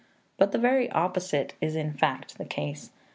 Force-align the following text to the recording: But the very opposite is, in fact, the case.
But 0.37 0.51
the 0.51 0.57
very 0.57 0.89
opposite 0.89 1.53
is, 1.61 1.75
in 1.75 1.93
fact, 1.93 2.39
the 2.39 2.45
case. 2.45 2.89